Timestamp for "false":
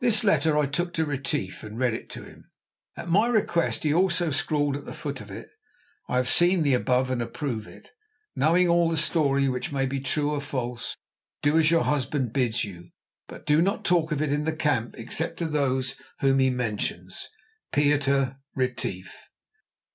10.40-10.96